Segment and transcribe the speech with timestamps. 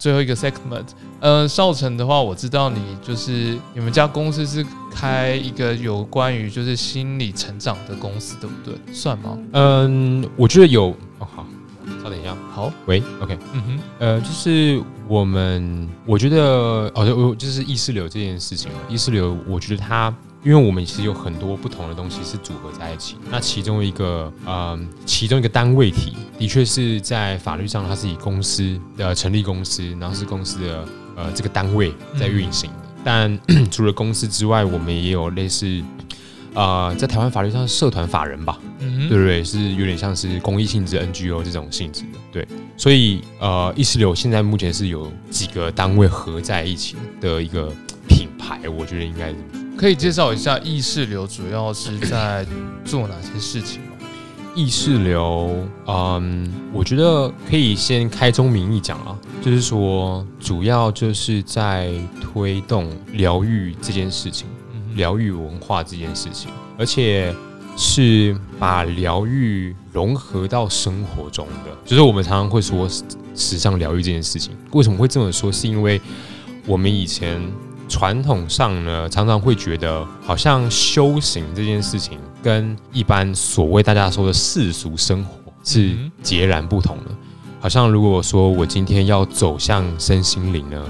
[0.00, 0.86] 最后一个 segment，
[1.20, 8.94] 呃，少成的话，我知道你就是你们家公司是开一个有关于就是心理成长的公司，对不对？
[8.94, 9.38] 算吗？
[9.52, 10.86] 嗯，我觉得有
[11.18, 11.46] 哦，好，
[12.02, 20.12] 稍等一下，好，喂，OK，嗯哼，呃，就是我们，我觉得哦，我就是意识流这件事情啊，意识流，我觉得它。
[20.42, 32.76] 因为我们其实有很多不同的东西是组合在一起，那其中一个，嗯，其中一个单位体，的确是在法律上它是以公司的成立公司，然后是公司的呃这个单位在运行的。
[33.04, 33.38] 但
[33.70, 35.82] 除了公司之外，我们也有类似，
[36.54, 39.44] 呃，在台湾法律上社团法人吧，对不对？
[39.44, 42.48] 是有点像是公益性质 NGO 这种性质的，对。
[42.78, 47.70] 所以呃，意识流现在目前是有几个单位合在一起的一个
[48.08, 49.36] 品牌，我觉得应该是。
[49.80, 52.44] 可以介绍一下意识流主要是在
[52.84, 53.86] 做哪些事情吗？
[54.54, 64.46] 意识流，嗯，我觉得可以先开宗明义讲啊，就是说主要就是在推动疗愈这件事情，
[64.96, 67.34] 疗愈文化这件事情，而且
[67.74, 71.74] 是把疗愈融合到生活中的。
[71.86, 72.86] 就是我们常常会说
[73.34, 75.50] 时尚疗愈这件事情，为什么会这么说？
[75.50, 75.98] 是因为
[76.66, 77.40] 我们以前。
[77.90, 87.10] 传统上呢，常常会觉得好像修行这件事情跟一般所谓大家说的世俗生活是截然不同的。
[87.60, 90.82] 好像如果说我今天要走向身心灵呢，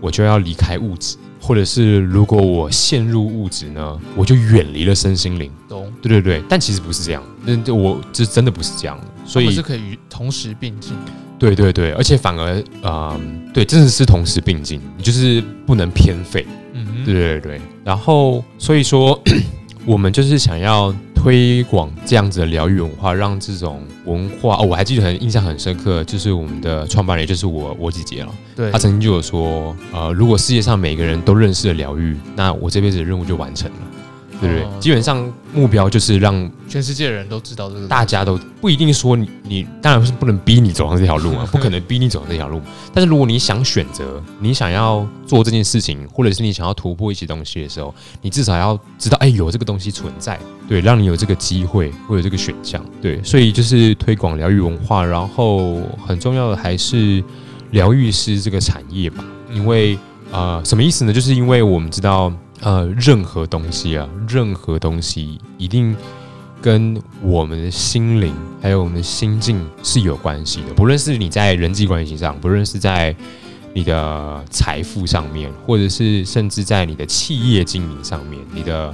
[0.00, 5.50] 我就要离开物质；或者是如果我陷入物质呢，我就远离了身心灵。
[5.68, 5.90] 懂？
[6.02, 6.44] 对对对。
[6.48, 9.06] 但其实不是这样，那我这真的不是这样的。
[9.24, 10.94] 所以是可以同时并进。
[11.40, 16.46] 对对对，而且反而，嗯，对，真的是同时并进，你就是不能偏废。
[16.74, 17.60] 嗯，对对对。
[17.82, 19.18] 然后，所以说，
[19.86, 28.28] 我们就是想要推广这样子的疗愈文化，让这种文化哦，我还记得很印象很深刻，就是我们的创办人，就是我我姐姐了。
[28.54, 33.76] 对，她曾经就有说，呃，如果世界上每个人都认识了疗愈，那我这辈子的任务就完成了。
[34.40, 34.80] 对不对？
[34.80, 42.60] 基本上目标就是让全世界的人都知道这个，大家都不一定说你，你当然是不能逼你走上这条路啊， 不可能逼你走上这条路。
[42.94, 53.22] 但是如果你想选择，你想要做这件事情，或者是你想要突破一些东西的时候，你至少要知道，哎，有这个东西存在，对，让你有这个机会，会有这个选项，对。
[53.22, 57.22] 所以就是推广疗愈文化，然后很重要的还是
[57.72, 59.98] 疗愈师这个产业吧，因为
[60.32, 61.12] 呃，什么意思呢？
[61.12, 62.32] 就是因为我们知道。
[62.60, 65.96] 呃，任何东西啊，任何东西一定
[66.60, 70.74] 跟我们的心灵还有我们的心境是有关系的。
[70.74, 73.14] 不论是你在人际关系上，不论是在
[73.72, 78.92] 你的财富上面，或者是甚至在你的企业经营上面，你的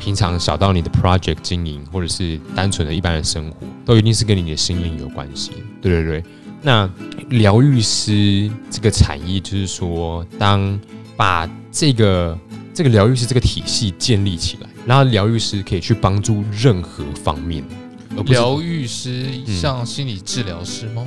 [0.00, 5.52] 平常小到你的 project 经营，或者是单纯的一般的生活，都一定是跟你的心灵有关系。
[5.80, 6.24] 对对对。
[6.62, 6.90] 那
[7.28, 10.80] 疗愈师这个产业，就是说，当
[11.14, 12.36] 把这个
[12.74, 17.62] 这个疗愈师这个体系建立起来，然后疗愈师可以去帮助任何方面。
[18.26, 21.06] 疗愈师像心理治疗师吗？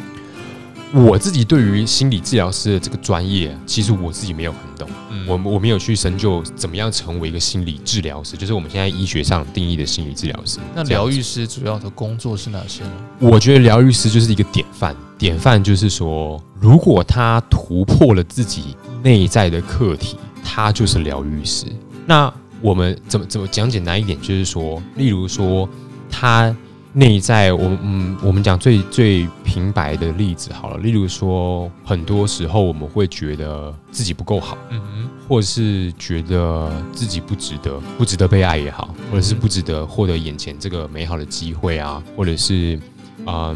[0.94, 4.88] 我自己对于心理治疗师的这个专业，其实我自己没有很懂。
[5.28, 10.60] 我我没有去深究怎么样成为一个心理治疗师，就是我们现在医学上定义的心理治疗师。
[10.74, 12.92] 那疗愈师主要的工作是哪些呢？
[13.20, 14.96] 我觉得疗愈师就是一个典范。
[15.18, 20.16] 典范就是说，如果他突破了自己内在的课题。
[20.48, 21.66] 他就是疗愈师。
[22.06, 25.68] 那我们怎么怎么讲简单一点，就是说，例如说，
[26.10, 26.56] 他
[26.94, 30.78] 内在，我嗯，我们讲最最平白的例子好了。
[30.78, 42.80] 例如说，很多时候我们会觉得自己不够好，嗯哼，或者是觉得自己不值得，不值得被爱也好，或者是不值得获得眼前这个美好的机会啊，或者是
[43.28, 43.56] 嗯，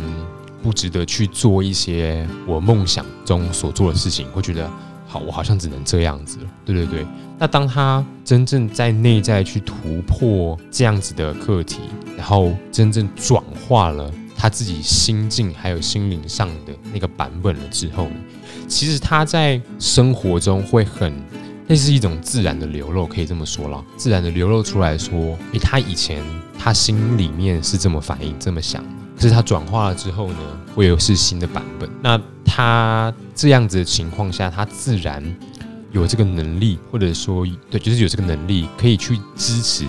[0.62, 4.70] 不值得去做一些我梦想中所做的事情，会觉得。
[5.12, 6.46] 好，我好像只能这样子了。
[6.64, 7.06] 对对对，
[7.38, 11.82] 那当他真正在内在去突破这样子的课题，
[12.16, 18.16] 然后真正转化了他自己心境还有心灵上的那个版本了之后呢，
[18.70, 21.14] 其实他在生活中会很，
[21.68, 26.24] 那是一种自然的流露，可以这么说了，自然的流露出来说，诶，他以前
[26.58, 28.82] 他心里面是这么反应，这么想。
[29.14, 30.38] 可是他转化了之后呢，
[30.74, 31.88] 会有是新的版本。
[32.02, 32.20] 那
[32.54, 35.24] 他这样子的情况下，他自然
[35.94, 39.86] 有这个能力，或者说对，就是有这个能力可以去支持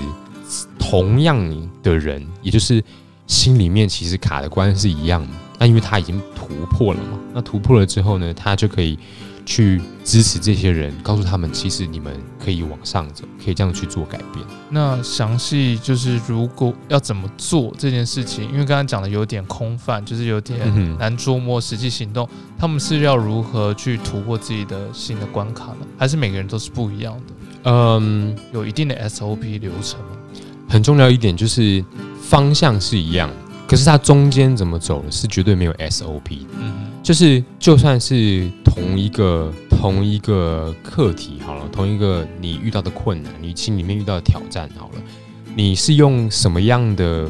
[0.78, 1.36] 同样
[1.82, 2.80] 的人，也就是
[3.26, 5.28] 心里面其实卡的关是一样的。
[5.58, 8.96] 那因为他已经突破了嘛，那突破了之后呢，他就可以
[9.44, 12.12] 去支持这些人，告诉他们，其实你们
[12.42, 14.44] 可以往上走，可以这样去做改变。
[14.70, 20.58] 那详细就是如果要怎么做这件事情，因为刚刚讲的有点空泛，就是有点
[20.98, 22.28] 难捉摸，实际行动，
[22.58, 25.86] 他们是要如何去突破自己的新的关卡呢？
[25.98, 30.06] 还是每个人都是不一样的，嗯，有一定的 SOP 流程吗？
[30.68, 31.84] 很重要一点就是
[32.22, 33.28] 方向是一样，
[33.66, 36.46] 可是它中间怎么走是绝对没有 SOP 的。
[36.58, 36.72] 嗯
[37.02, 45.02] 就是就算是同一个同一个课题好了，同一个你遇到的困难，你心里面遇到的挑战好了，
[45.54, 47.28] 你是用什么样的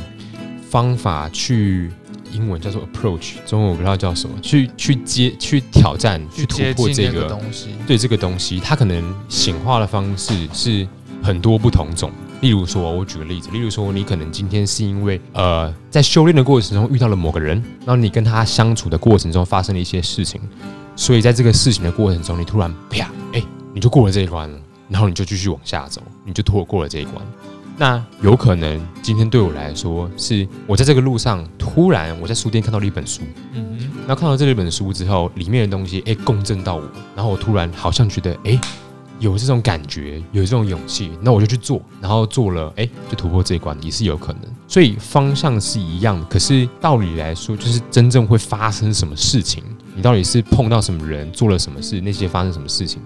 [0.69, 1.91] 方法去？
[2.33, 10.89] 英文叫做 approach，中文我不知道叫什么，去去接去挑战去突破这个东西，对这个东西，它可能显化的方式是
[11.23, 12.11] 很多不同种。
[12.41, 20.41] 例如说，我举个例子，例如说，你可能今天是因为呃，在修炼的过程中遇到了某个人，然后你跟他相处的过程中发生了一些事情，
[21.03, 23.43] 所以在这个事情的过程中，你突然啪，哎、
[23.75, 24.57] 你就过了这一关了，
[24.89, 27.17] 然后你就继续往下走，你就拖过了这一关。
[27.77, 33.23] 那有可能今天对我来说，是我在这个路上突然我在书店看到了一本书，
[33.53, 38.57] 嗯哼，然后看到这本书之后，里面的东西哎共振到我，然后我突然好像觉得哎
[39.19, 44.43] 有这种感觉，有这种勇气，那我就去做，然后做了哎就突破这一关也是有可能。
[44.69, 49.65] 所以方向是一样的，可是道理来说，就是真正会发生什么事情，
[49.95, 53.01] 你到底是碰到什么人，做了什么事，那些发生什么事情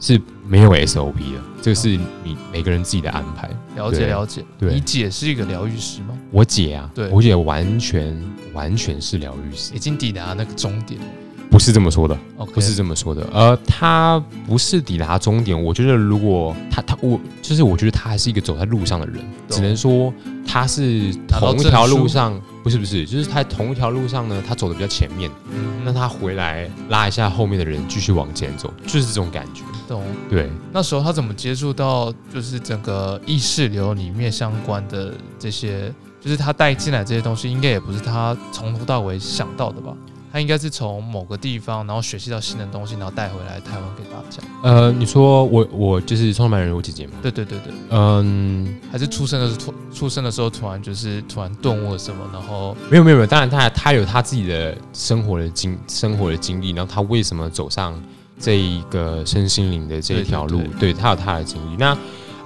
[0.00, 1.88] 是没有 SOP 的，这个是
[2.24, 3.50] 你每个人自己的安排。
[3.76, 4.44] 了解了解。
[4.58, 6.18] 对你姐是一个疗愈师吗？
[6.30, 8.18] 我姐啊，对我姐完全
[8.52, 11.06] 完全是疗愈师已，经抵达那个终点了
[11.52, 12.18] 不是这么说的。
[12.52, 15.60] 不是这么说的，呃，他不是抵达终点。
[15.60, 20.12] 我觉得，如果他他我就是我觉得他还是一个走在路上的人，只能说
[20.46, 29.62] 他是同一条路上，不是不是，就是他同一条路上呢，他走的比较前面，嗯那他回来拉一下后面的人，继续往前走，就是这种感觉。
[29.88, 30.02] 懂。
[30.28, 39.94] 对，那时候他怎么接触到就是整个意识流里面相关的这些，就是他带进来这些东西，应该也不是他从头到尾想到的吧？
[40.32, 44.42] 他应该是从某个地方，然后学习到新的东西，然后带回来台湾给大家。
[44.62, 47.12] 呃，你说我我就是创办人我姐姐吗？
[47.20, 57.94] 对对对对，嗯，还是出生的时候突出生的时候突然就是突然顿悟了什么，然后没有没有没有，当然他他有他自己的生活的经生活的经历，然后他为什么走上
[58.40, 61.76] 这一个身心灵的这一条路，对对他有他的经历。
[61.76, 61.96] 那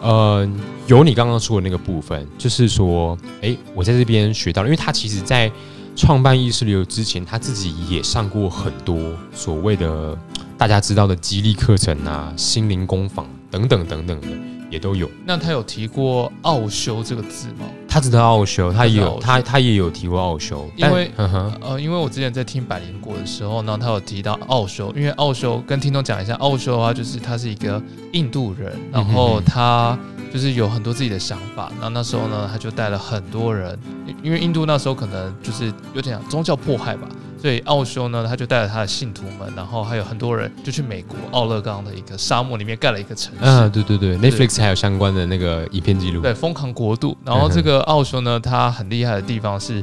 [0.01, 0.47] 呃，
[0.87, 5.51] 有你刚刚说的那个部分，就是说，诶，我在这边学到了，因为他其实在
[5.97, 10.17] 创办意识流之前，他自己也上过很多所谓的
[10.59, 14.29] 大家知道的激励课程啊、心灵工坊等等等等的，
[14.71, 15.11] 也都有。
[15.25, 17.67] 那他有提过奥修这个字吗？
[17.89, 27.83] 他知道奥修，他也有他他他也有提过奥修，因为呵呵呃，因为我之前在听百灵果的时候呢，他有提到奥修，因为奥修跟听众讲一下，奥修的话就是他是一个
[28.13, 29.99] 印度人，然后他
[30.31, 37.09] 就是有很多自己的想法，那那时候呢，他就带了很多人，因因为印度那时候可能就是有点宗教迫害吧，
[37.47, 46.21] 所以奥修呢，他就带着他的信徒们，然后还有很多人就去美国奥勒冈的一个沙漠里面盖了一个城市，嗯，对对对，Netflix 还有相关的那个影片记录。
[46.23, 47.17] 对，疯狂国度。
[47.25, 49.81] 然后这个奥修呢，他很厉害的地方是，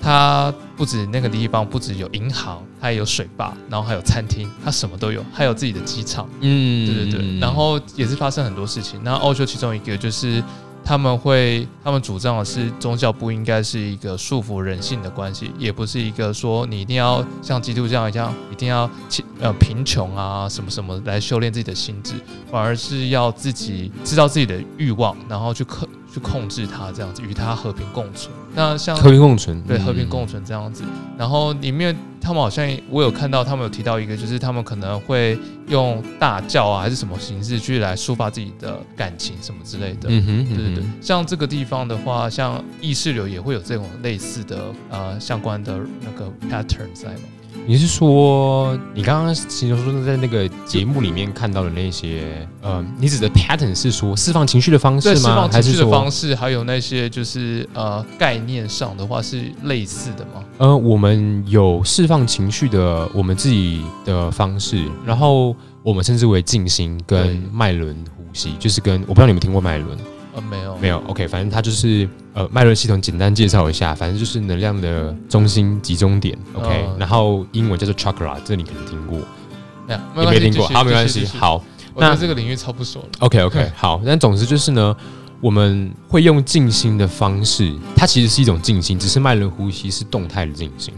[0.00, 6.28] 他不止那个地方不止有银行，它也有水坝，然后还有餐厅，他什么都有，还有自己的机场。
[6.38, 9.00] 嗯对对对，然后也是发生很多事情。
[9.02, 10.40] 那奥修其中一个就是。
[10.84, 18.90] 他们会，他们主张的是宗教不应该是一个束缚人性的关系，也不是一个说你一定要像基督教一样，一定要
[19.40, 22.14] 呃贫穷啊什么什么来修炼自己的心智，
[22.50, 28.32] 反而是要自己知道自己的欲望，然后去克去控制它，这样子与它和平共存。
[28.54, 30.82] 那像和平共存，对嗯和平共存这样子。
[31.16, 35.38] 然后里面他们好像我有看到，他们有提到一个，就是他们可能会
[35.68, 40.08] 用大叫啊，还是什么形式去来抒发自己的感情什么之类的。
[40.08, 47.20] 嗯哼，对对对像这个地方的话，像意识流也会有这种类似的呃相关的那个 pattern 在吗？
[47.66, 55.48] 你是说你刚刚形容说在那个节目里面看到的那些，呃，你指的 pattern 是说释放情绪的方式吗？
[55.48, 60.42] 放情绪的还是说，方式，还有那些就是呃概念上的话是类似的吗？
[60.58, 69.96] 呃，我们有释放情绪的我们自己的方式，然后我们称之为静心跟脉轮呼吸，就是跟我不知道你们听过脉轮。
[70.40, 79.18] 呃，没有，没有，OK，反正它就是呃脉轮系统，简单介绍一下，反正就是能量的中心集中点，OK，、嗯然后英文叫做 chakra，这你可能听过，
[80.14, 81.62] 没没听过，好，没关系，好
[81.94, 83.08] 我对那这个领域超不熟了。
[83.18, 84.96] ，OK OK，好，但总之就是呢，
[85.40, 90.94] 我们会用静心的方式，它其实是一种静心，只是脉轮呼吸是动态的静心。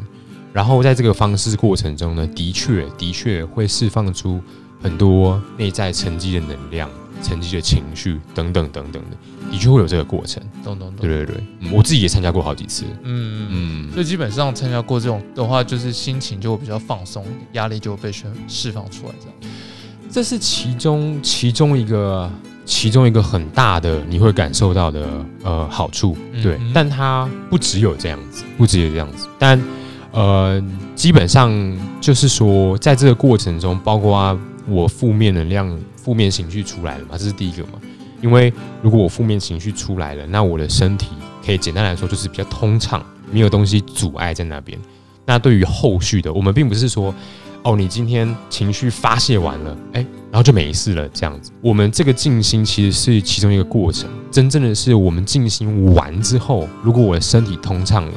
[0.53, 4.39] 然后在这个方式过程中呢，的确的确会释放出
[4.83, 6.91] 很多内在沉积的能量、
[7.23, 9.17] 沉积的情绪等等等等的，
[9.51, 10.43] 的确会有这个过程。
[10.65, 10.97] 懂懂懂。
[11.01, 12.85] 对对对，嗯我自己也参加过好几次。
[13.03, 13.49] 嗯嗯。
[13.51, 19.53] 嗯，所以基本上参加过这种的话，就是心情就会比较放松，压力就会被释释放出来，这样。
[20.11, 22.31] 这是其中其中一个
[22.67, 25.09] 其中一个很大的你会感受到的
[25.43, 29.63] 呃好处，对，嗯但它不只有这样子，不只有这样子，但
[30.11, 30.63] 呃，
[30.95, 31.51] 基本上
[31.99, 37.81] 就是说，在这个过程中，包括我负面能量、负面情绪出来了嘛，这是第一个嘛。
[38.21, 41.09] 因为如果我负面情绪出来了，那我的身体
[41.45, 44.79] 可以简单来说就是比较通畅，没有东西阻碍在那边。
[45.25, 47.13] 那对于后续的，我们并不是说，
[47.63, 51.51] 哦，你今天情绪发泄完了，哎，然后就没事了这样子。
[51.61, 58.13] 我们这个静心其实是其中一个过程，真正的是我们静心完之后，如果我的身体通畅了，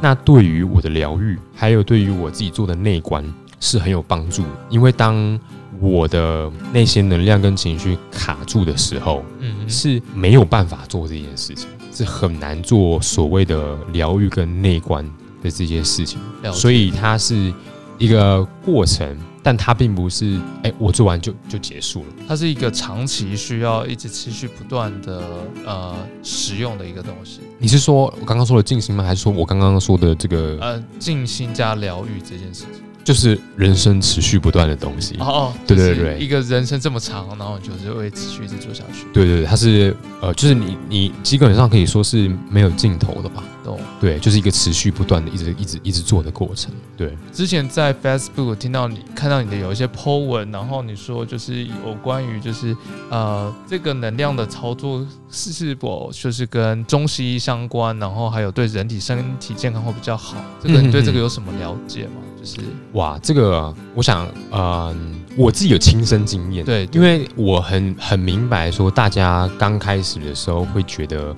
[0.00, 3.24] 那对于我的疗愈，还有对于我自己做的内观
[3.60, 4.48] 是很有帮助的。
[4.68, 5.38] 因为当
[5.80, 9.68] 我的那些能量跟情绪卡住的时候，嗯嗯。
[9.68, 15.04] 是没有办法做这件事情，是很难做所谓的疗愈跟内观
[15.42, 16.20] 的这些事情。
[16.52, 17.52] 所以它是
[17.98, 22.06] 一个过程，但它并不是哎、我做完就就结束了。
[22.28, 25.22] 它是一个长期需要一直持续不断的
[25.64, 29.02] 呃使用的一个东西，你是说我刚刚说的静心吗？
[29.02, 32.83] 还是说我刚刚说的这个呃，静心加疗愈这件事情。
[33.04, 35.14] 就是人生持续不断的东西？
[35.20, 39.06] 哦哦，对对对一个人生这么长，然后你就是会持续一直做下去。
[39.12, 43.44] 对对对，它是呃，就是你你基本上可以说是没有尽头的吧？
[43.62, 43.78] 懂。
[44.00, 46.72] 对，就是一个持续不断的一直一直一直做的过程。
[46.96, 52.76] 对，之前在 Facebook 听到你看到你的有一些 po 文，然后你说就是有关于就是
[53.10, 60.36] 呃这个能量的操作是是否就是跟中西医相关，然后还有对人体身体健康会比较好。
[60.62, 62.12] 这个你对这个 有什么了解吗？
[62.33, 62.58] 就是
[62.92, 64.94] 哇，这个我想，呃，
[65.36, 71.34] 我自己有亲身经验，对，因为我很很明白说，大家刚开始的时候会觉得，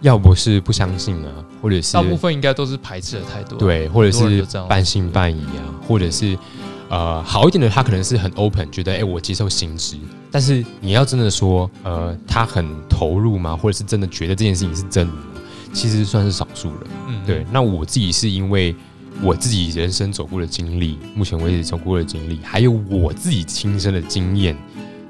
[0.00, 1.30] 要不是不相信啊，
[1.62, 6.36] 或者是大部分应该都是排斥的态度。，对，或者是半信半疑啊，或者是
[6.88, 9.96] 呃好一点的，他可能是很 open，觉得哎、我接受新知。
[10.30, 13.56] 但是你要真的说，呃，他很投入吗？
[13.56, 15.22] 或者是真的觉得这件事情是真的吗？
[15.72, 16.78] 其实算是少数人。
[17.08, 18.74] 嗯，对，那我自己是因为
[19.22, 24.56] 我自己人生走过的经历，目前为止走过的经历，还有我自己亲身的经验，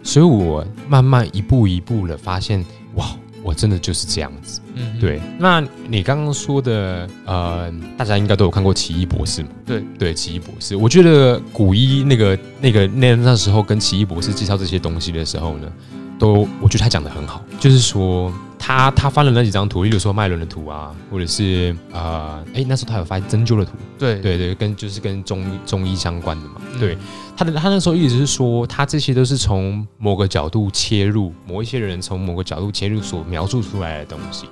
[0.02, 2.64] 所以我慢慢一步一步的发现，
[2.94, 3.06] 哇，
[3.42, 4.60] 我真的就是这样子。
[4.74, 9.50] 嗯，嗯，对，那你刚刚说的，呃，大家应该都有看过《奇异博士》嘛？
[9.64, 15.72] 对对，《奇异博士》，我觉得古一那个那个那那时候跟奇异博士介绍这些东西的时候呢，
[16.18, 26.60] 都我觉得他讲的很好，就是说他他翻了那几张图，例如说麦伦的图啊，或者是呃，哎，那时候他有发针灸的图，对对对，跟就是跟中医中医相关的嘛。
[26.74, 26.96] 嗯对，
[27.34, 34.46] 他的他那时候一直是说，他这些都是从某个角度切入，某一些人从某个角度切入所描述出来的东西。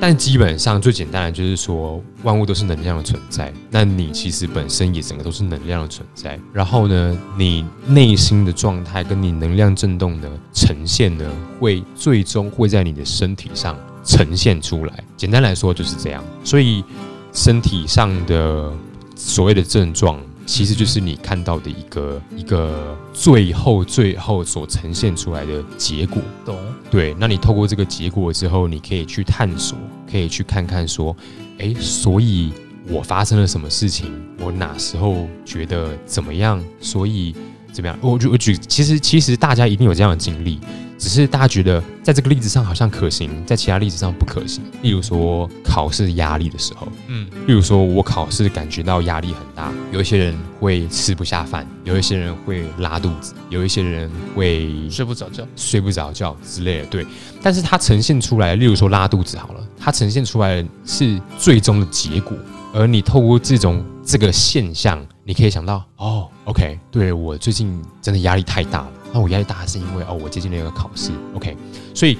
[0.00, 6.38] 但基本上最简单的就是说，万物都是能量的存在，那你其实本身也整个都是能量的存在。
[6.52, 11.24] 然后呢，你内心的状态跟你能量振动的呈现呢，
[11.58, 15.04] 会最终会在你的身体上呈现出来。
[15.16, 16.22] 简单来说就是这样。
[16.44, 16.84] 所以
[17.32, 18.72] 身体上的
[19.14, 26.22] 所谓的症状，其实就是你看到的一个一个最后最后所呈现出来的结果。
[26.44, 26.56] 懂。
[26.90, 29.76] 对，那你透过这个结果之后，你可以去探索，
[30.10, 31.14] 可以去看看说，
[31.58, 32.52] 诶，所以
[32.88, 37.34] 我发生了什么事情，我哪时候觉得怎么样，所以
[37.76, 37.98] 怎么样？
[38.00, 40.58] 我举我举，其实其实大家一定有这样的经历，
[40.96, 44.64] 只是大家觉得在这个例子上好像可行，在其他例子上不可行。
[44.80, 55.46] 例如说考试压力的时候，嗯，例如说，我考试感觉到压力很大，有一些人会吃不下饭，有一些人会拉肚子，有一些人会睡不着觉。
[55.54, 56.86] 睡不着觉之类的。
[56.86, 57.06] 对，
[57.42, 62.34] 但是它呈现出来，例如说拉肚子好了，它呈现出来的是最终的结果，
[62.72, 71.56] 而你透过这种这个现象，你可以想到，哦，OK，对我最近真的压力太大了，那我压力大是因为哦，我接近了一个考试，OK，
[71.94, 72.18] 所以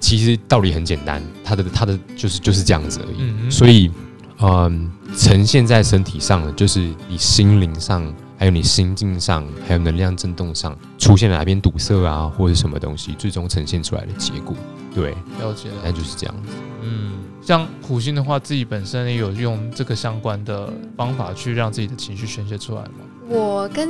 [0.00, 3.16] 其实道理很简单，它的它的就是就是这样子而已。
[3.18, 3.90] 嗯所以，
[4.40, 14.56] 嗯，呈现在身体上的就是你心灵上，还有你心境上，还有能量震动上出现了哪边堵塞啊，或者什么东西，最终呈现出来的结果。
[14.94, 15.92] 对，了解了那。
[15.92, 16.52] 就是这样子。
[16.82, 22.90] 嗯，像普星的话，自己本身也有用这个相关的方法去让自己的情绪宣泄出来吗？
[23.28, 23.88] 我跟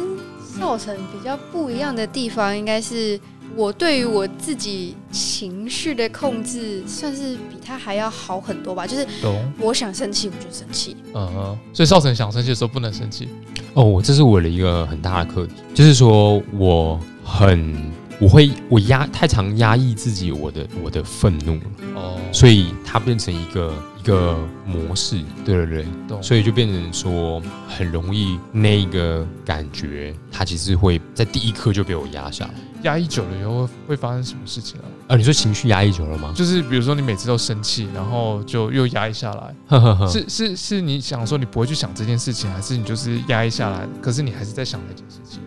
[0.58, 3.18] 少成比较不一样的地方，应该是
[3.56, 8.86] 我对于我自己情绪的控制，算是比他还要好很多吧。
[8.86, 10.96] 就是懂，我想生气，我就生气。
[11.14, 13.28] 嗯哼，所以少成想生气的时候不能生气。
[13.74, 21.60] 哦，这是我的一个很大的课题，就是说我很我会我压太常压抑自己我的我的愤怒了，
[21.96, 32.54] 哦，所以它变成一个一个模式，对对对，所以就变成说很容易那个感觉，它其实会在第一刻就被我压下来。
[32.82, 34.84] 压抑久了以后会会发生什么事情啊？
[35.08, 36.32] 啊，你说情绪压抑久了吗？
[36.36, 45.40] 就是比如说你每次都生气，然后就又压抑下来， 呵呵呵，是是是你想说你不会去想这件事情，还是你就是压抑下来，可是你还是在想那件事情？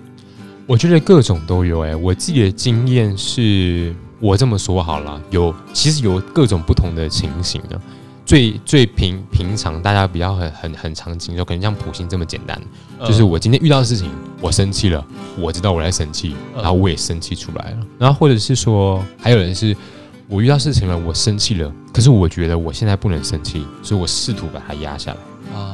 [0.66, 7.80] 我觉得各种都有哎、我自己的经验是，我这么说好了，有其实有各种不同的情形啊。
[8.27, 12.62] 最最平平常大家比较很很很常经受，可能像普信这么简单，
[13.00, 15.03] 就是我今天遇到的事情，我生气了，
[15.39, 17.77] 我知道我在生气，嗯然后我也生气出来了。
[17.98, 19.74] 然后或者是说，还有人是
[20.27, 25.17] 我遇到事情了，我生气了，可是我觉得我现在不能生气，所以我试图把它压下来。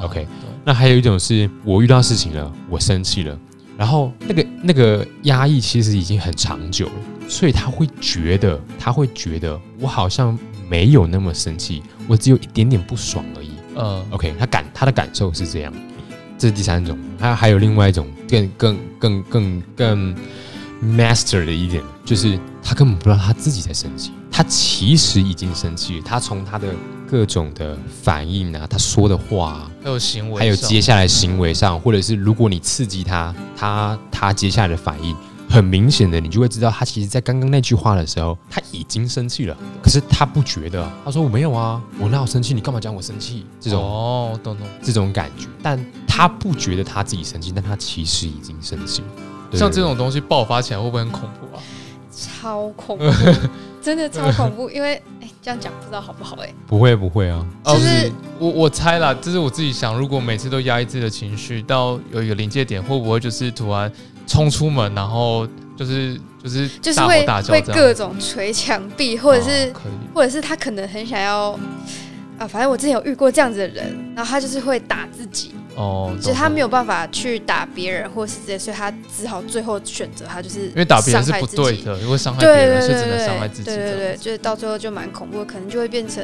[0.03, 0.27] OK
[0.63, 3.36] 那还有一种是我遇到事情了，我生气了，
[3.75, 6.93] 然后那个那个压抑其实已经很长久了，
[7.27, 10.38] 所以他会觉得他会觉得我好像
[10.74, 13.51] 没有那么生气，我只有一点点不爽而已。
[13.75, 15.72] 嗯 OK，他感他的感受是这样，
[16.36, 16.98] 这是第三种。
[17.20, 20.15] 还还有另外一种更更更更更
[20.84, 26.03] master 的一点，就是他根本不知道他自己在生气，他其实已经生气了。
[26.03, 26.68] 他从他的
[27.08, 35.15] 各种的反应啊，他说的话、啊，还有行为，还有接下来行为上，或者是如果你刺激他，他他接下来的反应，
[35.53, 42.55] 很明显的，你就会知道他其实在刚刚那句话的时候，他已经生气了，可是他不觉得，他说我没有啊，我哪有生气？
[42.55, 43.45] 你干嘛讲我生气？
[43.62, 44.65] 这种、哦，懂懂。
[44.81, 49.03] 这种感觉，但他不觉得他自己生气，但他其实已经生气
[49.53, 51.62] 像这种东西爆发起来会不会很恐怖啊？
[52.12, 53.05] 超恐怖，
[53.79, 54.67] 真的超恐怖。
[54.72, 63.91] 因为哎、这样讲不知道好不好哎、不会不会啊，哦，就是我我猜啦，这是我自己想，如果每次都压抑自己的情绪，到有一个临界点，会不会就是突然
[64.27, 67.65] 冲出门，然后就是就是大吼就是会大叫这样？
[67.65, 71.51] 会各种捶墙壁，或者是、哦可以或者是他可能很想要
[72.38, 83.64] 啊，反正我之前有遇过这样子的人，然后他就是会打自己，哦，就是他没有，有办法去打别人或是这些，所以他只好最后选择他就是因为打别人是不对的，会伤害别对人，所以只能伤害自己。
[83.66, 86.24] 对对对，就是到最后就蛮恐怖的，可能就会变成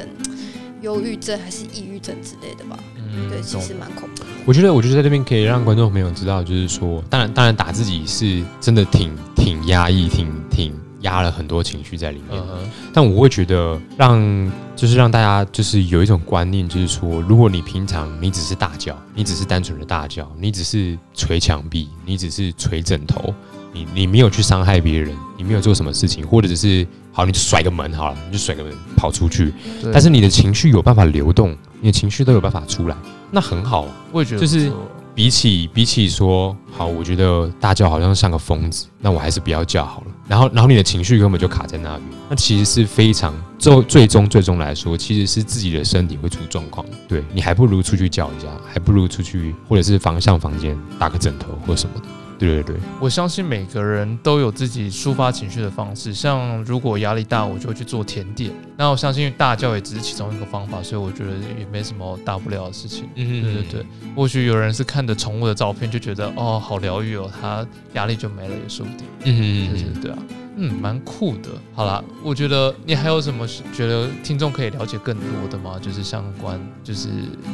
[0.81, 2.77] 忧郁症还是抑郁症之类的吧。
[2.95, 4.29] 嗯对，其实蛮恐怖的。
[4.45, 12.39] 我觉得，我觉得在这边可以让观众朋友知道，就是说，当然，当然打自己是真的挺挺压抑，挺挺压了很多情绪在里面。
[12.39, 23.33] 嗯，但我会觉得让，就是让大家就是有一种观念，就是说，如果你平常你只是大叫，你只是单纯的大叫，你只是捶墙壁，你只是捶枕头，
[23.71, 29.53] 你你没有去伤害别人，你没有做什么事情，或者只是好，你就甩个门好了，你就甩个门跑出去，
[29.93, 32.95] 但是你的情绪有办法流动，你的情绪都有办法出来，
[33.31, 33.95] 那很好啊。
[34.11, 34.71] 我也觉得就是
[35.13, 40.07] 比起比起说好，我觉得大叫好像像个疯子，那我还是不要叫好了。
[40.27, 46.85] 然后然后你的情绪根本就卡在那边，那其实是非常最最终最终来说，其实是自己的身体会出状况。
[47.07, 52.07] 对你还不如出去叫一下，还不如出去或者是房上房间打个枕头或什么的。
[52.39, 56.13] 对对对，我相信每个人都有自己抒发情绪的方式。
[56.13, 58.49] 像如果压力大，我就会去做甜点。
[58.77, 63.09] 那我相信大叫也只是其中一个方法，所以我觉得也没什么大不了的事情。
[63.15, 69.05] 嗯对对对，或许有人是看着宠物的照片就觉得哦好疗愈哦，他压力就没了也说不定。
[69.25, 70.17] 嗯对对对啊，
[70.55, 71.49] 嗯，蛮酷的。
[71.75, 75.77] 好啦，我觉得你还有什么是觉得听众可以了解更多的吗？
[75.81, 77.09] 就是相关，就是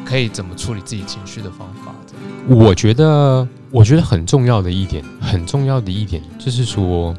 [0.06, 1.92] 可以怎么处理自己情绪的方法。
[2.48, 7.14] 我觉得，我觉得很重要的一点，很重要的一点就是说，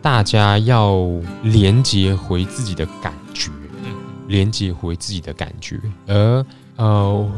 [0.00, 1.06] 大家要
[1.42, 3.50] 连接回自己的感觉，
[3.84, 3.94] 嗯
[4.26, 5.78] 连接回自己的感觉。
[6.06, 6.42] 而
[6.76, 7.30] 呃，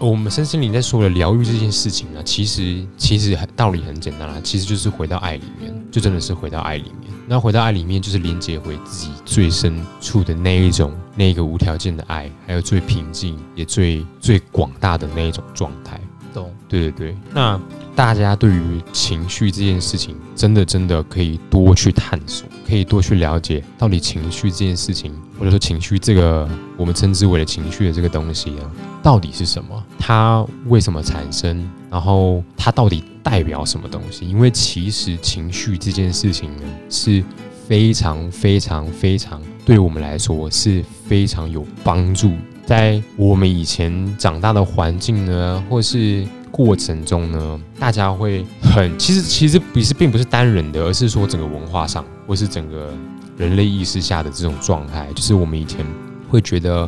[0.00, 7.12] 我们身心灵在说的疗愈这件事情呢，其实其实很道理很简单啦，其实就是回到爱里面，就真的是回到爱里面。
[7.28, 16.00] 那回到爱里面，就是连接回自己最深处的那一种那个无条件的爱，还有最平静也最最广大的那一种状态。
[16.38, 16.54] 懂？
[16.68, 17.60] 对对对，那
[17.94, 28.70] 大家对于情绪这件事情，真的真的可以多去探索，可以多去了解，到底情绪这件事情，或者说情绪这个我们称之为的情绪的这个东西啊，
[29.02, 29.84] 到底是什么？
[29.98, 31.68] 它为什么产生？
[31.90, 34.28] 然后它到底代表什么东西？
[34.28, 37.24] 因为其实情绪这件事情呢，是
[37.66, 42.32] 非常非常非常对我们来说是非常有帮助。
[42.68, 52.92] 在我们以前长大的环境呢，或是过程中呢，大家会很其实其实不是并不是单人的，而是说整个文化上或是整个
[53.38, 55.82] 人类意识下的这种状态，就是我们以前
[56.28, 56.86] 会觉得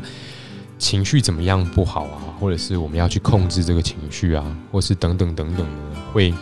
[0.78, 6.34] 情绪怎么样不好啊，或者是我们要去控制这个情绪啊，或是等等等等的，会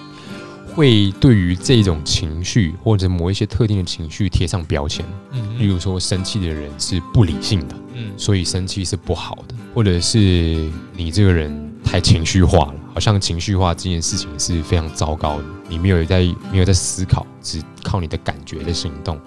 [0.78, 7.74] 会对于这种情绪或者某一些特定的情绪贴上标签，嗯例如说生气的人是不理性的。
[7.94, 16.20] 嗯所以生气是不好的，或者是你这个人太情绪化了，好像情绪化这件事情是非常糟糕的，你没有在
[16.52, 19.18] 没有在思考，只靠你的感觉的行动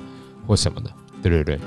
[0.47, 0.89] 或什么的，
[1.21, 1.59] 对对对。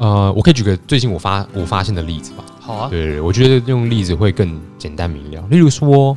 [0.00, 2.44] 呃，我可以举个最近我发我发现的例子吧。
[2.58, 5.46] 好啊，对对对，我觉得用例子会更简单明了。
[5.50, 6.16] 例如说，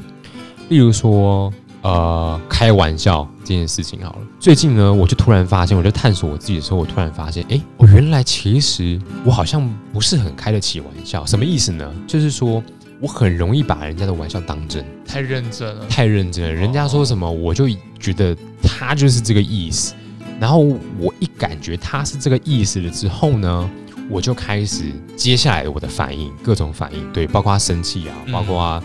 [0.70, 1.54] 例如说，
[1.88, 4.18] 呃，开玩笑这件事情好了。
[4.42, 11.26] 最近呢，我就突然发现，我在探索我自己的时候，我突然发现，哎，我原来其实我好像不是很开得起玩笑。
[11.26, 11.90] 什么意思呢？
[12.06, 12.62] 就是说
[13.00, 16.52] 我很容易把人家的玩笑当真，太认真了，太认真了。
[16.52, 19.94] 人家说什么，我就觉得他就是这个意思。
[20.42, 20.60] 然后
[21.00, 23.70] 我一感觉他是这个意思了之后呢，
[24.10, 28.84] 我就开始接下来我的反应，各种反应，对，包括生气啊，包括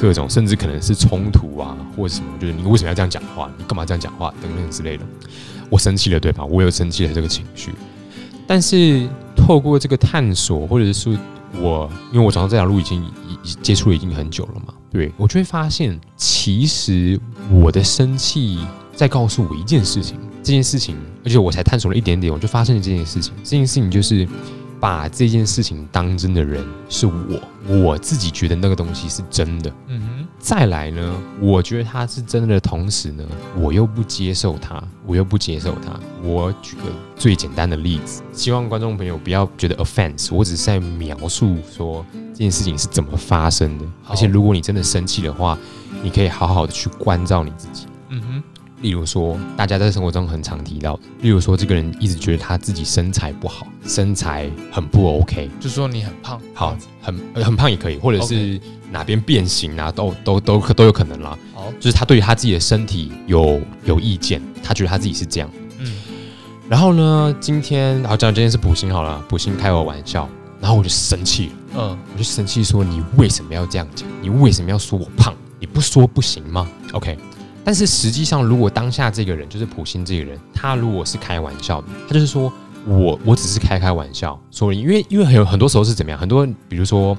[0.00, 3.50] 各种，甚至可能是冲突啊，或者什么，就是你为什么要这样讲话？
[3.58, 4.32] 你干嘛这样讲话？
[4.40, 5.04] 等等之类的。
[5.70, 6.44] 我生气了，对吧？
[6.44, 7.72] 我有生气的这个情绪，
[8.46, 11.16] 但是透过这个探索，或者是
[11.58, 17.18] 我，因为我走上这条路已经已已接触了已经很久了嘛，对我就会发现，其实
[17.50, 18.58] 我的生气
[18.94, 24.28] 在告诉我一件事情，这件事情，而且我才探索了一点点，我就发现了这件事情，这件事情就是
[24.82, 29.72] 把这件事情当真的人是我，我自己觉得那个东西是真的。
[29.86, 33.22] 嗯哼再来呢，我觉得它是真的的同时呢，
[33.56, 36.00] 我又不接受它，我又不接受它。
[36.20, 36.82] 我举个
[37.14, 43.84] 最简单的例子，希望观众朋友不要觉得 offense，我只是在描述说这件事情是怎么发生的。
[44.08, 45.56] 而且如果你真的生气的话，
[46.02, 47.86] 你可以好好的去关照你自己。
[48.82, 61.38] 例如说，大家在生活中很常提到，例如说，这个人一直觉得他自己身材不好，身材很不 OK，就说你很胖，好，很呃很胖也可以，或者是哪边变形啊，都都都都有可能啦。
[61.54, 65.48] 好，就是他对于他自己的身体有有意见，他觉得他自己是这样。
[65.78, 65.94] 嗯
[66.68, 70.28] 然后呢，今天好讲今天是普星好了，普星开我玩笑，
[70.60, 74.08] 然后我就生气了，嗯我就生气说你为什么要这样讲？
[74.20, 75.34] 你为什么要说我胖？
[75.60, 77.16] 你不说不行吗？OK。
[77.64, 82.52] 但是实际上，如果当下这个人就是普星这个人，他如果是开玩笑的，他就是说
[82.86, 86.18] 我我只是开开玩笑，说因为因为很有很多时候是怎么样？
[86.18, 87.16] 很多比如说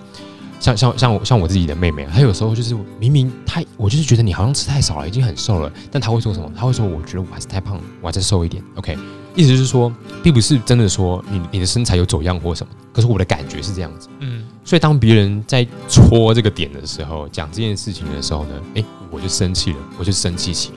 [0.60, 6.52] 像像像像我自己的妹妹，她有时候就是明明她我就是觉得你好像吃太少了，已经很瘦了，但她会说什么？
[6.56, 8.62] 她会说我觉得我还是太胖了，我要再瘦一点。
[8.76, 8.98] OK，
[9.36, 14.10] 意思就是说，并不是真的说你你的身材有走样或什么，可是我的感觉是这样子。
[14.20, 20.76] 嗯所以当别人在戳这个点的时候，讲这件事情的时候呢，诶，我就生气了，我就生气起来。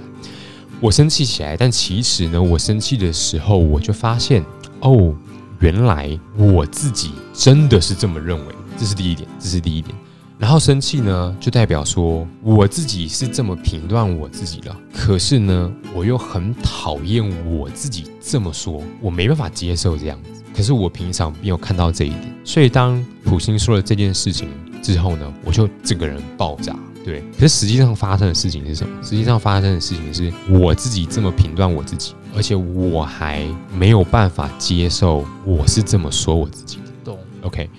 [0.79, 4.44] 我生气起来，但其实呢，我生气的时候，我就发现，
[4.81, 5.14] 哦，
[5.59, 9.96] 原来我自己真的是这么认为，这是第一点，这是第一点。
[10.38, 14.77] 然后生气呢，就代表说我自己是这么评断我自己了。
[14.92, 20.42] 可是呢，我又很讨厌我自己这么说，我没办法接受这样子。
[20.55, 24.51] 可是我平常没有看到这一点，所以当普星说了这件事情
[24.83, 26.79] 之后呢，我就整个人爆炸。
[27.06, 29.00] 对，可是实际上发生的事情是什么？
[29.00, 36.82] 实际上发生的事情是我自己这么评断我自己，而且我还没有办法接受我是这么说我自己的。
[37.04, 37.70] 懂，OK，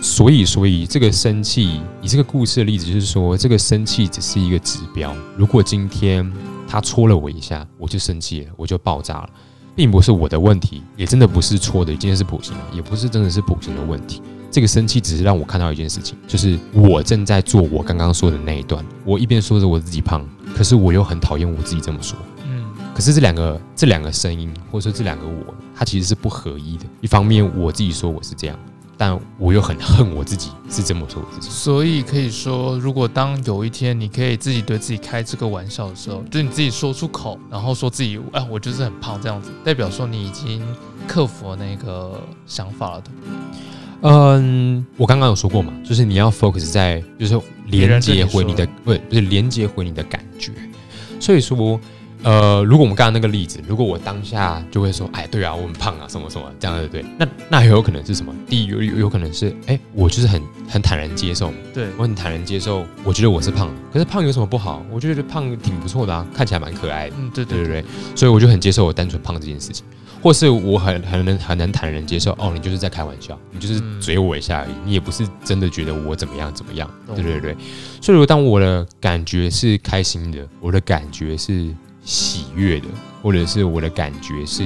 [0.00, 5.14] 所以，所以这个生气，以这个故事的例子，就是说，这个生气只是一个指标。
[5.36, 6.28] 如果今天
[6.66, 9.30] 他戳了我一下，我就生气了，我就爆炸了，
[9.76, 14.20] 并不是我的问题，也真的不是戳的，今天是普星啊，也不是真的是普星的问题。
[14.50, 18.84] 这个生气只是让我看到一件事情，就是我正在做我刚刚说的那一段。
[19.04, 22.18] 我一边说着我自己胖，可是我又很讨厌我自己这么说。
[22.44, 26.84] 嗯可是这两个这两个声音，或者说这两个我，它其实是不合一的。
[27.00, 28.58] 一方面我自己说我是这样，
[28.96, 31.48] 但我又很恨我自己是这么说我自己。
[31.48, 40.60] 所以可以说，如果当有一天你可以自己对自己开这个玩笑的时候，就你自己说出口，然后说自己，哎，我就是很胖这样子，代表说你已经
[41.06, 43.30] 克服了那个想法了，对不对
[44.02, 50.52] 嗯，我刚刚有说过嘛，就是你要 focus 在，就是连接回你的，不是不是连接回你的感觉。
[51.18, 51.80] 所以说，
[52.22, 57.04] 呃，如果我们刚刚那个例子，如果我当下就会说，哎，对啊，我很胖啊，什么什么这样对不对？
[57.18, 58.32] 那那很有可能是什么？
[58.48, 64.84] 第一有有有可能是，哎，我就是很很坦然接受，对，我很坦然接受，我觉得我是胖，可是胖有什么不好？
[64.92, 67.16] 我就觉得胖挺不错的啊，看起来蛮可爱的。
[67.18, 67.84] 嗯，对对对对对，
[68.14, 69.84] 所以我就很接受我单纯胖这件事情。
[70.22, 77.56] 或是我很很能很能坦然接受，哦，你就是在开玩笑，你就是嗯嘴我一下而已，你也不是真的觉得我怎么样怎么样，对对对。
[78.00, 81.72] 所以，如果当我的感觉是开心的，我的感觉是
[82.04, 82.86] 喜悦的，
[83.22, 84.64] 或者是我的感觉是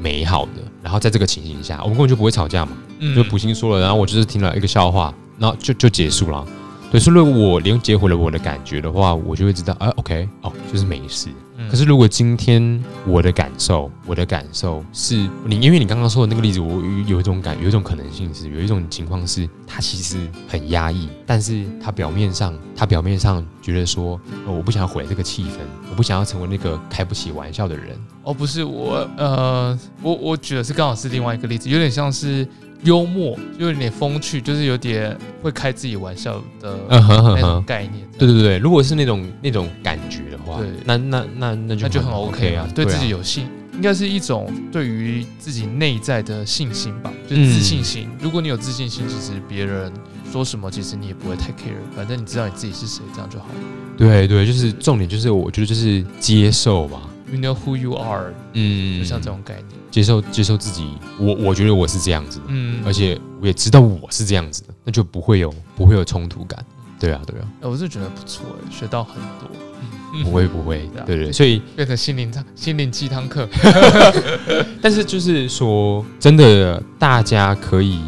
[0.00, 2.72] 美好的，然后在这个情形下，我们根本就不会吵架嘛。
[3.00, 6.44] 嗯就补星说了，然后我就是听了一个笑话，然后就就结束了。
[6.90, 11.28] 对，所以如果我连接回了我的感觉的话，我就会知道，哎、o k 哦，就是没事。
[11.60, 20.16] 嗯可是如果今天我的感受，我的感受是你，因为你刚刚说的那个例子，我有有一种感，有一种可能性是，有一种情况是，他其实
[20.46, 25.58] 很压抑，但是他表面上，他表面上觉得说，呃我不想要毁这个气氛，
[25.90, 27.98] 我不想要成为那个开不起玩笑的人。
[28.22, 32.46] 哦，不是我，呃，我我举的是刚好是另外一个例子，有点像是
[32.84, 38.06] 幽默，就有点风趣，就是有点会开自己玩笑的那种哼，概念。
[38.18, 48.08] 对对对，如果是那种那种感觉的话对，那那那那就那就很 OK 啊啊，，对自己啊有信，应该是一种对于自己内在的信心吧，就是自信心。
[48.20, 49.92] 如果你有自信心，其实别人
[50.30, 53.54] 说什么，其实你也不会太 care，反正你知道你自己是谁，这样就好了。
[53.96, 59.66] 对对，就是重点就是我觉得就是接受吧，You know who you are，嗯就像这种概念。
[59.90, 60.88] 接受接受自己，
[61.18, 66.64] 我我觉得我是这样子的，嗯，而且我也知道我是这样子的，那就不会有不会有冲突感。
[66.98, 69.48] 对啊，对啊，哎我是觉得不错哎，学到很多。
[70.24, 73.46] 不会不会对对，所以变成心灵汤心灵鸡汤课。
[74.80, 78.00] 但是就是说，真的大家可以，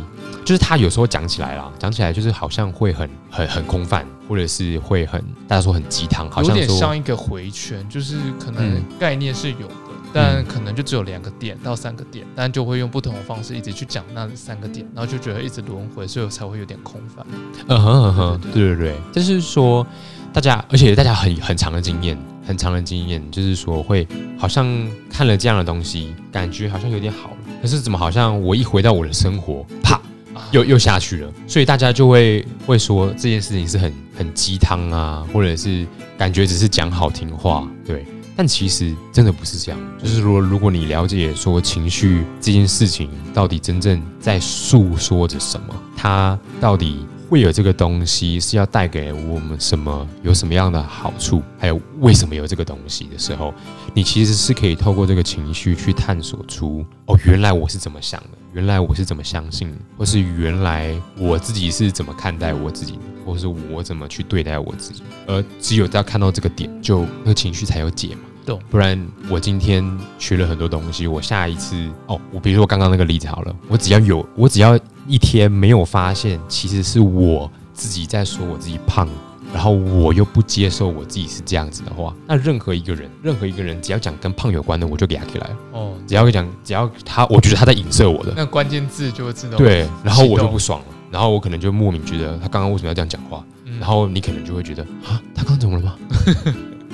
[0.51, 8.83] 就是他有时候讲起来啦，讲起来就是好像会很很很空泛，或者是会很大家说很鸡汤，好有点像说像一个回圈，就是可能嗯。
[8.99, 9.75] 概念是有的，
[10.13, 17.25] 但可能就只有两个点到三个点，但就会用不同的方式一直去讲那三个点，然后就觉得一直轮回，所以我才会有点空泛。
[17.69, 18.97] 嗯哼嗯哼，对对对。
[19.13, 19.87] 对，就是说
[20.33, 24.05] 大家，而且大家很很长的经验，很长的经验，就是说会
[24.37, 24.67] 好像
[25.09, 30.03] 看了这样的东西，感觉好像有点好了，可是怎么好像我一回到我的生活，啪，啊
[30.51, 35.87] 又又下去了，所以大家就会会说这件事情是很很鸡汤啊，或者是
[36.19, 38.05] 感觉只是讲好听话，对。
[38.37, 53.53] 但其实真的不是这样，就是说，如果你了解说情绪这件事情到底真正在诉说着什么，它到底会有这个东西是要带给我们什么，有什么样的好处，还有为什么有这个东西的时候，
[53.93, 65.03] 你其实是可以透过这个情绪去探索出，哦，原来我是怎么想的，原来我是怎么相信，或是原来我自己是怎么看待我自己的，或是我怎么去对待我自己。
[65.27, 68.23] 而只有在看到这个点，就那个情绪才有解嘛。
[68.45, 69.85] 懂不然我今天
[70.19, 79.09] 学了很多东西，我下一次哦，我比如说刚刚那个例子好了，我只要有，我只要一天没有发现，其实是我自己在说我自己胖，
[79.53, 85.57] 然后我又不接受我自己是这样子的话，那任何一个人，任何一个人只要讲跟胖有关的，我就给他起来了。
[85.73, 89.59] 哦，只要讲，只要他，我觉得他在影射我的，那关键字就会自动。
[89.59, 95.97] 对，然后我就不爽了，然后我可能就莫名觉得他刚刚为什么要这样讲话，嗯然后你可能就会觉得啊，他刚刚怎么了吗？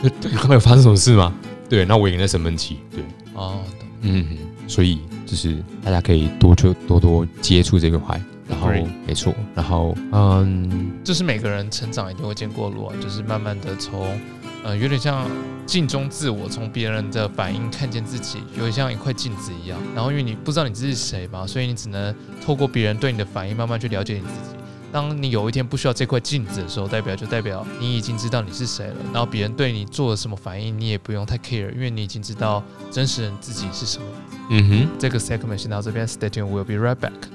[0.23, 1.33] 刚刚有发生什么事吗？
[1.69, 3.03] 对，那我也跟他生闷气，对，
[3.35, 4.27] 哦，懂嗯，
[4.69, 8.69] 所以就是大家可以多就多多接触这个块，然后
[9.07, 14.17] 没错，然后嗯，这是每个人成长一定会见过的路啊，就是慢慢的从，
[14.63, 15.29] 呃，有点像
[15.67, 19.79] 镜中自我，从别人的反应看见自己，有点像一块镜子一样。
[19.95, 24.57] 然后因为你不知道你自己是谁嘛，所以你只能透过别人对你的反应，慢慢去了解你自己。
[24.93, 28.95] 当你有一天不需要这块镜子的时候，代表就代表你已经知道你是谁了。
[29.13, 34.37] 然后别人对你做了什么反应，你也不用太 care，因为你已经知道真实人自己是什么样子。
[34.51, 34.89] 嗯哼。
[34.99, 37.17] 这个 segment 先到这边，Stay tuned，we'll be right back。